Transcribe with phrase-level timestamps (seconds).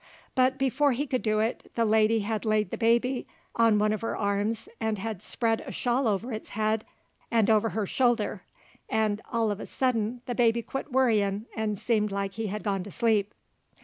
[0.33, 4.01] But before he could do it, the lady hed laid the baby on one uv
[4.01, 6.85] her arms 'nd hed spread a shawl over its head
[7.31, 8.41] 'nd over her shoulder,
[8.91, 12.81] 'nd all uv a suddint the baby quit worritin' and seemed like he hed gone
[12.81, 13.31] to sleep.